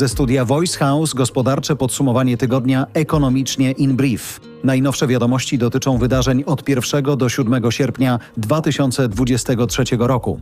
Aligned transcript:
Ze 0.00 0.08
studia 0.08 0.44
Voice 0.44 0.78
House 0.78 1.14
gospodarcze 1.14 1.76
podsumowanie 1.76 2.36
tygodnia 2.36 2.86
ekonomicznie 2.94 3.72
in 3.72 3.96
brief. 3.96 4.40
Najnowsze 4.64 5.06
wiadomości 5.06 5.58
dotyczą 5.58 5.98
wydarzeń 5.98 6.44
od 6.46 6.68
1 6.68 7.04
do 7.16 7.28
7 7.28 7.70
sierpnia 7.70 8.18
2023 8.36 9.84
roku. 9.98 10.40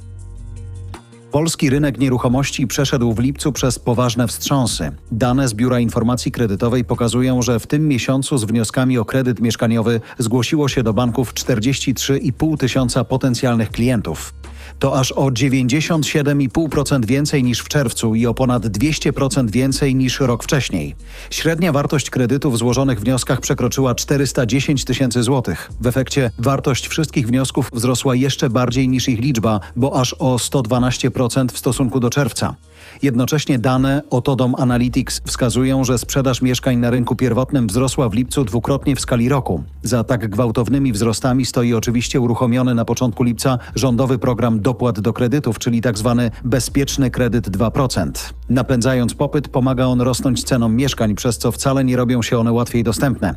Polski 1.30 1.70
rynek 1.70 1.98
nieruchomości 1.98 2.66
przeszedł 2.66 3.12
w 3.12 3.18
lipcu 3.18 3.52
przez 3.52 3.78
poważne 3.78 4.26
wstrząsy. 4.28 4.92
Dane 5.12 5.48
z 5.48 5.54
Biura 5.54 5.80
Informacji 5.80 6.32
Kredytowej 6.32 6.84
pokazują, 6.84 7.42
że 7.42 7.60
w 7.60 7.66
tym 7.66 7.88
miesiącu 7.88 8.38
z 8.38 8.44
wnioskami 8.44 8.98
o 8.98 9.04
kredyt 9.04 9.40
mieszkaniowy 9.40 10.00
zgłosiło 10.18 10.68
się 10.68 10.82
do 10.82 10.92
banków 10.92 11.34
43,5 11.34 12.56
tysiąca 12.56 13.04
potencjalnych 13.04 13.70
klientów. 13.70 14.34
To 14.78 14.98
aż 14.98 15.12
o 15.12 15.24
97,5% 15.24 17.04
więcej 17.04 17.44
niż 17.44 17.60
w 17.60 17.68
czerwcu 17.68 18.14
i 18.14 18.26
o 18.26 18.34
ponad 18.34 18.66
200% 18.66 19.50
więcej 19.50 19.94
niż 19.94 20.20
rok 20.20 20.44
wcześniej. 20.44 20.94
Średnia 21.30 21.72
wartość 21.72 22.10
kredytów 22.10 22.58
złożonych 22.58 23.00
w 23.00 23.02
wnioskach 23.02 23.40
przekroczyła 23.40 23.94
410 23.94 24.84
tysięcy 24.84 25.22
złotych. 25.22 25.70
W 25.80 25.86
efekcie 25.86 26.30
wartość 26.38 26.88
wszystkich 26.88 27.26
wniosków 27.26 27.70
wzrosła 27.72 28.14
jeszcze 28.14 28.50
bardziej 28.50 28.88
niż 28.88 29.08
ich 29.08 29.20
liczba, 29.20 29.60
bo 29.76 30.00
aż 30.00 30.14
o 30.18 30.36
112% 30.36 31.52
w 31.52 31.58
stosunku 31.58 32.00
do 32.00 32.10
czerwca. 32.10 32.54
Jednocześnie 33.02 33.58
dane 33.58 34.02
Otodom 34.10 34.54
Analytics 34.58 35.20
wskazują, 35.26 35.84
że 35.84 35.98
sprzedaż 35.98 36.42
mieszkań 36.42 36.76
na 36.76 36.90
rynku 36.90 37.16
pierwotnym 37.16 37.66
wzrosła 37.66 38.08
w 38.08 38.14
lipcu 38.14 38.44
dwukrotnie 38.44 38.96
w 38.96 39.00
skali 39.00 39.28
roku. 39.28 39.62
Za 39.82 40.04
tak 40.04 40.30
gwałtownymi 40.30 40.92
wzrostami 40.92 41.46
stoi 41.46 41.74
oczywiście 41.74 42.20
uruchomiony 42.20 42.74
na 42.74 42.84
początku 42.84 43.22
lipca 43.22 43.58
rządowy 43.74 44.18
program 44.18 44.57
dopłat 44.58 45.00
do 45.00 45.12
kredytów, 45.12 45.58
czyli 45.58 45.80
tzw. 45.80 46.14
Tak 46.18 46.42
bezpieczny 46.44 47.10
kredyt 47.10 47.48
2%. 47.48 48.10
Napędzając 48.48 49.14
popyt, 49.14 49.48
pomaga 49.48 49.86
on 49.86 50.00
rosnąć 50.00 50.44
cenom 50.44 50.76
mieszkań, 50.76 51.14
przez 51.14 51.38
co 51.38 51.52
wcale 51.52 51.84
nie 51.84 51.96
robią 51.96 52.22
się 52.22 52.38
one 52.38 52.52
łatwiej 52.52 52.84
dostępne. 52.84 53.34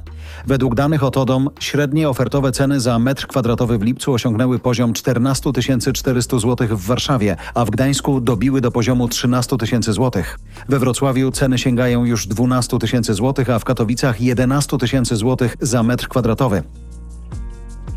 Według 0.48 0.76
danych 0.76 1.04
Otodom 1.04 1.50
średnie 1.60 2.10
ofertowe 2.10 2.52
ceny 2.52 2.80
za 2.80 3.00
metr 3.00 3.28
kwadratowy 3.28 3.78
w 3.78 3.82
lipcu 3.82 4.14
osiągnęły 4.14 4.60
poziom 4.60 4.94
14 4.94 5.52
400 5.94 6.40
zł 6.40 6.68
w 6.72 6.86
Warszawie, 6.86 7.36
a 7.54 7.66
w 7.66 7.70
Gdańsku 7.70 8.22
dobiły 8.22 8.62
do 8.62 8.72
poziomu 8.72 9.08
13 9.08 9.32
15 9.42 9.58
tysięcy 9.58 9.94
złotych. 9.94 10.40
We 10.70 10.80
Wrocławiu 10.80 11.32
ceny 11.32 11.58
sięgają 11.58 12.06
już 12.06 12.28
12 12.28 12.80
tysięcy 12.80 13.14
złotych, 13.14 13.50
a 13.50 13.60
w 13.60 13.64
Katowicach 13.64 14.22
11 14.22 14.78
tysięcy 14.78 15.16
złotych 15.16 15.58
za 15.62 15.84
metr 15.84 16.08
kwadratowy. 16.08 16.64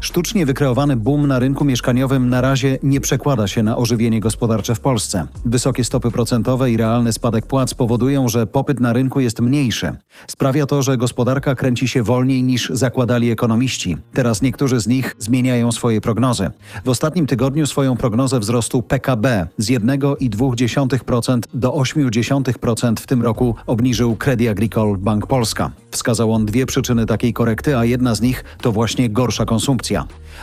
Sztucznie 0.05 0.47
wykreowany 0.47 0.97
boom 0.97 1.27
na 1.27 1.39
rynku 1.39 1.65
mieszkaniowym 1.65 2.29
na 2.29 2.41
razie 2.41 2.79
nie 2.83 3.01
przekłada 3.01 3.49
się 3.49 3.63
na 3.63 3.77
ożywienie 3.77 4.21
gospodarcze 4.21 4.75
w 4.75 4.81
Polsce. 4.81 5.27
Wysokie 5.45 5.85
stopy 5.85 6.11
procentowe 6.11 6.71
i 6.71 6.77
realny 6.77 7.13
spadek 7.13 7.47
płac 7.47 7.75
powodują, 7.75 8.29
że 8.29 8.47
popyt 8.47 8.81
na 8.81 8.93
rynku 8.93 9.21
jest 9.21 9.41
mniejszy. 9.41 9.93
Sprawia 10.27 10.67
to, 10.67 10.83
że 10.83 10.97
gospodarka 10.97 11.55
kręci 11.55 11.89
się 11.89 12.03
wolniej 12.03 12.43
niż 12.43 12.71
zakładali 12.71 13.31
ekonomiści. 13.31 13.97
Teraz 14.13 14.43
niektórzy 14.43 14.81
z 14.81 14.87
nich 14.87 15.17
zmieniają 15.19 15.73
swoje 15.73 16.01
prognozy. 16.01 16.51
W 16.85 16.89
ostatnim 16.89 17.27
tygodniu 17.27 17.67
swoją 17.67 17.97
prognozę 17.97 18.41
wzrostu 18.41 18.83
PKB 18.83 19.47
z 19.59 19.67
1,2% 19.67 21.41
do 21.55 21.71
0,8% 21.71 23.01
w 23.01 23.07
tym 23.07 23.23
roku 23.23 23.55
obniżył 23.67 24.17
Credit 24.17 24.49
Agricole 24.49 24.97
Bank 24.99 25.27
Polska. 25.27 25.71
Wskazał 25.91 26.33
on 26.33 26.47
dwie 26.47 26.67
przyczyny 26.67 27.07
takiej 27.07 27.33
korekty, 27.33 27.79
a 27.79 27.85
jedna 27.85 28.15
z 28.15 28.21
nich 28.21 28.45
to 28.61 28.73
właśnie 28.73 29.11
gorsza 29.11 29.45
konsumpcja. 29.45 29.94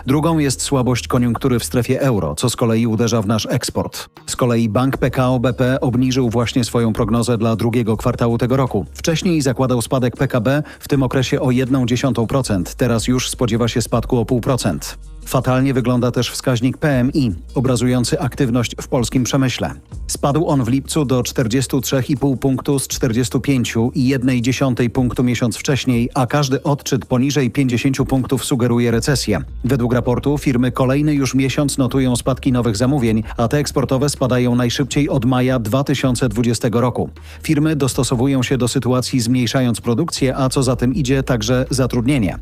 Drugą 0.06 0.38
jest 0.38 0.62
słabość 0.62 1.08
koniunktury 1.08 1.60
w 1.60 1.64
strefie 1.64 2.02
euro, 2.02 2.36
co 2.36 2.50
z 2.50 2.56
kolei 2.56 2.88
uderza 2.88 3.22
w 3.22 3.28
nasz 3.28 3.48
eksport. 3.50 4.10
Z 4.28 4.36
kolei 4.36 4.70
bank 4.70 4.98
PKO 4.98 5.40
BP 5.40 5.80
obniżył 5.82 6.30
właśnie 6.30 6.64
swoją 6.64 6.94
prognozę 6.94 7.38
dla 7.38 7.56
drugiego 7.56 7.98
kwartału 7.98 8.38
tego 8.38 8.58
roku. 8.58 8.86
Wcześniej 8.94 9.42
zakładał 9.42 9.82
spadek 9.82 10.18
PKB 10.18 10.64
w 10.80 10.88
tym 10.88 11.04
okresie 11.04 11.42
o 11.42 11.48
1,1%, 11.48 12.76
teraz 12.78 13.08
już 13.08 13.30
spodziewa 13.30 13.68
się 13.68 13.82
spadku 13.82 14.18
o 14.18 14.24
0,5%. 14.24 14.98
Fatalnie 15.26 15.74
wygląda 15.74 16.12
też 16.12 16.32
wskaźnik 16.32 16.78
PMI, 16.78 17.36
obrazujący 17.56 18.20
aktywność 18.20 18.76
w 18.82 18.88
polskim 18.88 19.24
przemyśle. 19.24 19.74
Spadł 20.08 20.48
on 20.48 20.64
w 20.64 20.68
lipcu 20.68 21.06
do 21.06 21.22
43,5 21.22 22.38
punktu 22.38 22.80
z 22.80 22.88
45,1 22.88 24.90
punktu 24.90 25.24
miesiąc 25.24 25.58
wcześniej, 25.58 26.10
a 26.14 26.26
każdy 26.26 26.64
odczyt 26.64 27.06
poniżej 27.06 27.52
50 27.52 27.98
punktów 28.08 28.46
sugeruje 28.46 28.92
recesję. 28.92 29.42
Według 29.64 29.94
raportu 29.94 30.38
firmy 30.38 30.72
kolejny 30.72 31.14
już 31.14 31.36
miesiąc 31.36 31.78
notują 31.78 32.16
spadki 32.16 32.52
nowych 32.52 32.78
zamówień, 32.78 33.24
a 33.38 33.48
te 33.48 33.58
eksportowe 33.58 34.10
spadają 34.10 34.56
najszybciej 34.56 35.10
od 35.10 35.26
maja 35.26 35.60
2020 35.60 36.68
roku. 36.72 37.10
Firmy 37.44 37.76
dostosowują 37.76 38.44
się 38.44 38.58
do 38.58 38.68
sytuacji 38.68 39.20
zmniejszając 39.20 39.82
produkcję, 39.82 40.38
a 40.38 40.50
co 40.50 40.64
za 40.64 40.76
tym 40.76 40.96
idzie 40.96 41.24
także 41.24 41.66
zatrudnienie. 41.70 42.40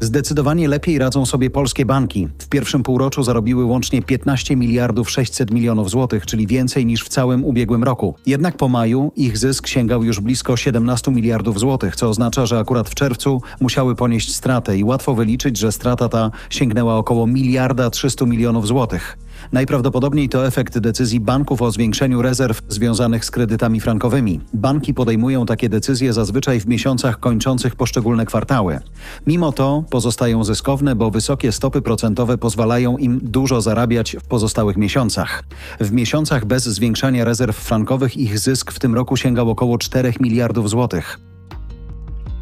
Zdecydowanie 0.00 0.68
lepiej 0.68 0.98
radzą 0.98 1.26
sobie 1.26 1.50
polskie 1.50 1.86
banki. 1.86 2.28
W 2.38 2.48
pierwszym 2.48 2.82
półroczu 2.82 3.22
zarobiły 3.22 3.64
łącznie 3.64 4.02
15 4.02 4.56
miliardów 4.56 5.10
600 5.10 5.50
milionów 5.50 5.90
złotych, 5.90 6.26
czyli 6.26 6.46
więcej 6.46 6.86
niż 6.86 7.04
w 7.04 7.08
całym 7.08 7.44
ubiegłym 7.44 7.84
roku. 7.84 8.14
Jednak 8.26 8.56
po 8.56 8.68
maju 8.68 9.12
ich 9.16 9.38
zysk 9.38 9.66
sięgał 9.66 10.04
już 10.04 10.20
blisko 10.20 10.56
17 10.56 11.10
miliardów 11.10 11.58
złotych, 11.58 11.96
co 11.96 12.08
oznacza, 12.08 12.46
że 12.46 12.58
akurat 12.58 12.88
w 12.88 12.94
czerwcu 12.94 13.42
musiały 13.60 13.94
ponieść 13.94 14.34
stratę 14.34 14.78
i 14.78 14.84
łatwo 14.84 15.14
wyliczyć, 15.14 15.58
że 15.58 15.72
strata 15.72 16.08
ta 16.08 16.30
sięgnęła 16.50 16.96
około 16.96 17.26
miliarda 17.26 17.90
300 17.90 18.26
milionów 18.26 18.66
złotych. 18.66 19.18
Najprawdopodobniej 19.52 20.28
to 20.28 20.46
efekt 20.46 20.78
decyzji 20.78 21.20
banków 21.20 21.62
o 21.62 21.70
zwiększeniu 21.70 22.22
rezerw 22.22 22.62
związanych 22.68 23.24
z 23.24 23.30
kredytami 23.30 23.80
frankowymi. 23.80 24.40
Banki 24.54 24.94
podejmują 24.94 25.46
takie 25.46 25.68
decyzje 25.68 26.12
zazwyczaj 26.12 26.60
w 26.60 26.66
miesiącach 26.66 27.20
kończących 27.20 27.76
poszczególne 27.76 28.26
kwartały. 28.26 28.78
Mimo 29.26 29.52
to 29.52 29.84
pozostają 29.90 30.44
zyskowne, 30.44 30.96
bo 30.96 31.10
wysokie 31.10 31.52
stopy 31.52 31.82
procentowe 31.82 32.38
pozwalają 32.38 32.96
im 32.96 33.20
dużo 33.22 33.60
zarabiać 33.60 34.16
w 34.20 34.28
pozostałych 34.28 34.76
miesiącach. 34.76 35.44
W 35.80 35.92
miesiącach 35.92 36.44
bez 36.44 36.64
zwiększania 36.64 37.24
rezerw 37.24 37.56
frankowych 37.56 38.16
ich 38.16 38.38
zysk 38.38 38.72
w 38.72 38.78
tym 38.78 38.94
roku 38.94 39.16
sięgał 39.16 39.50
około 39.50 39.78
4 39.78 40.12
miliardów 40.20 40.70
złotych. 40.70 41.25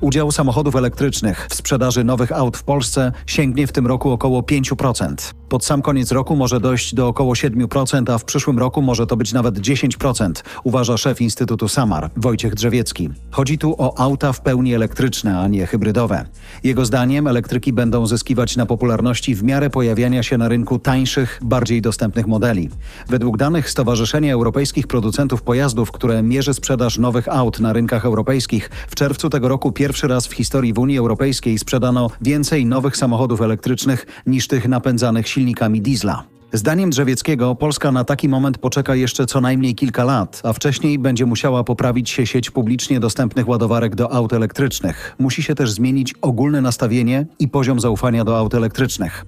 Udział 0.04 0.32
samochodów 0.32 0.76
elektrycznych 0.76 1.46
w 1.50 1.54
sprzedaży 1.54 2.04
nowych 2.04 2.32
aut 2.32 2.56
w 2.56 2.62
Polsce 2.62 3.12
sięgnie 3.26 3.66
w 3.66 3.72
tym 3.72 3.86
roku 3.86 4.10
około 4.10 4.40
5%. 4.42 5.34
Pod 5.48 5.64
sam 5.64 5.82
koniec 5.82 6.12
roku 6.12 6.36
może 6.36 6.60
dojść 6.60 6.94
do 6.94 7.08
około 7.08 7.32
7%, 7.32 8.12
a 8.12 8.18
w 8.18 8.24
przyszłym 8.24 8.58
roku 8.58 8.82
może 8.82 9.06
to 9.06 9.16
być 9.16 9.32
nawet 9.32 9.58
10%, 9.58 10.32
uważa 10.64 10.96
szef 10.96 11.20
Instytutu 11.20 11.68
Samar, 11.68 12.10
Wojciech 12.16 12.54
Drzewiecki. 12.54 13.10
Chodzi 13.30 13.58
tu 13.58 13.74
o 13.78 13.98
auta 13.98 14.32
w 14.32 14.40
pełni 14.40 14.74
elektryczne, 14.74 15.38
a 15.38 15.48
nie 15.48 15.66
hybrydowe. 15.66 16.24
Jego 16.64 16.84
zdaniem 16.84 17.26
elektryki 17.26 17.72
będą 17.72 18.06
zyskiwać 18.06 18.56
na 18.56 18.66
popularności 18.66 19.34
w 19.34 19.42
miarę 19.42 19.70
pojawiania 19.70 20.22
się 20.22 20.38
na 20.38 20.48
rynku 20.48 20.78
tańszych, 20.78 21.40
bardziej 21.42 21.82
dostępnych 21.82 22.26
modeli. 22.26 22.70
Według 23.08 23.36
danych 23.36 23.70
Stowarzyszenia 23.70 24.32
Europejskich 24.32 24.86
Producentów 24.86 25.42
Pojazdów, 25.42 25.92
które 25.92 26.22
mierzy 26.22 26.54
sprzedaż 26.54 26.98
nowych 26.98 27.28
aut 27.28 27.60
na 27.60 27.72
rynkach 27.72 28.04
europejskich, 28.04 28.70
w 28.88 28.94
czerwcu 28.94 29.30
tego 29.30 29.48
roku 29.48 29.72
pierwszy 29.72 29.93
raz 30.02 30.26
w 30.26 30.32
historii 30.32 30.72
w 30.72 30.78
Unii 30.78 30.98
Europejskiej 30.98 31.58
sprzedano 31.58 32.10
więcej 32.20 32.66
nowych 32.66 32.96
samochodów 32.96 33.40
elektrycznych 33.40 34.06
niż 34.26 34.48
tych 34.48 34.68
napędzanych 34.68 35.28
silnikami 35.28 35.80
diesla. 35.80 36.24
Zdaniem 36.52 36.90
Drzewieckiego 36.90 37.54
Polska 37.54 37.92
na 37.92 38.04
taki 38.04 38.28
moment 38.28 38.58
poczeka 38.58 38.94
jeszcze 38.94 39.26
co 39.26 39.40
najmniej 39.40 39.74
kilka 39.74 40.04
lat, 40.04 40.40
a 40.44 40.52
wcześniej 40.52 40.98
będzie 40.98 41.26
musiała 41.26 41.64
poprawić 41.64 42.10
się 42.10 42.26
sieć 42.26 42.50
publicznie 42.50 43.00
dostępnych 43.00 43.48
ładowarek 43.48 43.94
do 43.94 44.12
aut 44.12 44.32
elektrycznych. 44.32 45.16
Musi 45.18 45.42
się 45.42 45.54
też 45.54 45.70
zmienić 45.70 46.14
ogólne 46.22 46.60
nastawienie 46.60 47.26
i 47.38 47.48
poziom 47.48 47.80
zaufania 47.80 48.24
do 48.24 48.38
aut 48.38 48.54
elektrycznych. 48.54 49.24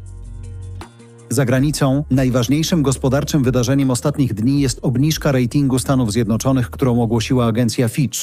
Za 1.30 1.44
granicą 1.44 2.04
najważniejszym 2.10 2.82
gospodarczym 2.82 3.44
wydarzeniem 3.44 3.90
ostatnich 3.90 4.34
dni 4.34 4.60
jest 4.60 4.78
obniżka 4.82 5.32
ratingu 5.32 5.78
Stanów 5.78 6.12
Zjednoczonych, 6.12 6.70
którą 6.70 7.02
ogłosiła 7.02 7.46
agencja 7.46 7.88
Fitch. 7.88 8.18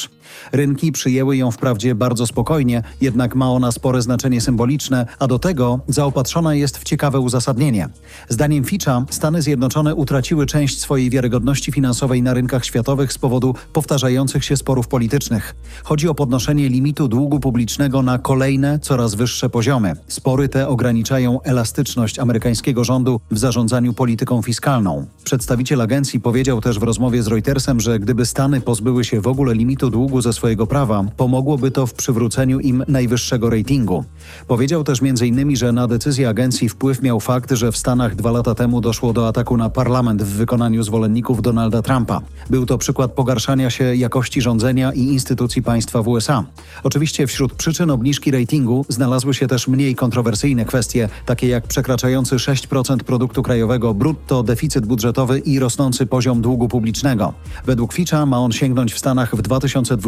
Rynki 0.52 0.92
przyjęły 0.92 1.38
ją 1.38 1.52
wprawdzie 1.52 1.96
bardzo 1.96 2.28
spokojnie, 2.28 2.84
jednak 3.02 3.36
ma 3.36 3.52
ona 3.52 3.72
spore 3.72 4.02
znaczenie 4.02 4.42
symboliczne, 4.42 5.06
a 5.20 5.28
do 5.28 5.40
tego 5.40 5.80
zaopatrzona 5.88 6.56
jest 6.56 6.78
w 6.78 6.84
ciekawe 6.84 7.20
uzasadnienie. 7.20 7.90
Zdaniem 8.30 8.64
Fitcha 8.64 9.06
Stany 9.10 9.42
Zjednoczone 9.42 9.96
utraciły 9.96 10.46
część 10.46 10.80
swojej 10.80 11.10
wiarygodności 11.10 11.72
finansowej 11.72 12.22
na 12.22 12.34
rynkach 12.34 12.66
światowych 12.66 13.14
z 13.14 13.18
powodu 13.18 13.56
powtarzających 13.74 14.46
się 14.46 14.58
sporów 14.58 14.88
politycznych. 14.88 15.56
Chodzi 15.84 16.08
o 16.08 16.16
podnoszenie 16.16 16.70
limitu 16.70 17.08
długu 17.08 17.40
publicznego 17.40 18.02
na 18.02 18.18
kolejne, 18.18 18.80
coraz 18.80 19.16
wyższe 19.16 19.50
poziomy. 19.50 19.94
Spory 20.08 20.50
te 20.50 20.68
ograniczają 20.68 21.42
elastyczność 21.42 22.20
amerykańskiego 22.20 22.84
rządu 22.84 23.20
w 23.32 23.40
zarządzaniu 23.40 23.94
polityką 23.94 24.42
fiskalną. 24.42 25.06
Przedstawiciel 25.24 25.82
agencji 25.82 26.20
powiedział 26.20 26.62
też 26.62 26.80
w 26.80 26.84
rozmowie 26.84 27.24
z 27.24 27.28
Reutersem, 27.28 27.80
że 27.80 28.00
gdyby 28.00 28.26
Stany 28.26 28.62
pozbyły 28.62 29.04
się 29.04 29.22
w 29.22 29.28
ogóle 29.28 29.54
limitu 29.54 29.90
długu 29.90 30.13
ze 30.22 30.34
swojego 30.34 30.68
prawa, 30.68 31.06
pomogłoby 31.18 31.72
to 31.72 31.88
w 31.88 31.94
przywróceniu 31.94 32.60
im 32.60 32.84
najwyższego 32.88 33.50
ratingu. 33.50 34.06
Powiedział 34.48 34.84
też 34.84 35.00
m.in., 35.02 35.56
że 35.56 35.72
na 35.72 35.88
decyzję 35.88 36.30
agencji 36.30 36.70
wpływ 36.70 37.02
miał 37.02 37.20
fakt, 37.20 37.52
że 37.52 37.72
w 37.72 37.78
Stanach 37.78 38.16
dwa 38.16 38.32
lata 38.32 38.56
temu 38.56 38.82
doszło 38.82 39.14
do 39.14 39.28
ataku 39.28 39.58
na 39.58 39.70
parlament 39.70 40.24
w 40.24 40.28
wykonaniu 40.28 40.84
zwolenników 40.84 41.42
Donalda 41.42 41.82
Trumpa. 41.82 42.22
Był 42.50 42.66
to 42.66 42.78
przykład 42.78 43.12
pogarszania 43.12 43.70
się 43.70 43.96
jakości 43.96 44.42
rządzenia 44.42 44.94
i 44.94 45.00
instytucji 45.00 45.64
państwa 45.64 46.02
w 46.02 46.08
USA. 46.08 46.44
Oczywiście 46.84 47.28
wśród 47.28 47.54
przyczyn 47.54 47.90
obniżki 47.90 48.32
ratingu 48.32 48.86
znalazły 48.90 49.34
się 49.34 49.48
też 49.48 49.68
mniej 49.68 49.96
kontrowersyjne 49.96 50.66
kwestie, 50.66 51.10
takie 51.26 51.48
jak 51.48 51.68
przekraczający 51.68 52.36
6% 52.36 52.98
produktu 52.98 53.44
krajowego 53.44 53.94
brutto, 53.94 54.44
deficyt 54.44 54.86
budżetowy 54.86 55.40
i 55.40 55.60
rosnący 55.60 56.06
poziom 56.06 56.42
długu 56.42 56.68
publicznego. 56.68 57.34
Według 57.66 57.94
Fitcha 57.94 58.26
ma 58.26 58.40
on 58.40 58.52
sięgnąć 58.52 58.94
w 58.94 59.00
Stanach 59.00 59.36
w 59.36 59.42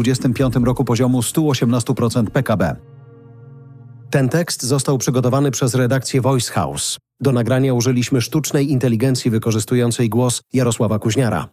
2025 0.02 0.66
roku 0.66 0.84
poziomu 0.84 1.20
118% 1.20 2.30
PKB. 2.30 2.76
Ten 4.10 4.28
tekst 4.28 4.62
został 4.62 4.98
przygotowany 4.98 5.50
przez 5.50 5.74
redakcję 5.74 6.20
Voice 6.20 6.52
House. 6.52 6.98
Do 7.20 7.32
nagrania 7.32 7.74
użyliśmy 7.74 8.20
sztucznej 8.20 8.70
inteligencji 8.70 9.30
wykorzystującej 9.30 10.08
głos 10.08 10.42
Jarosława 10.52 10.98
Kuźniara. 10.98 11.48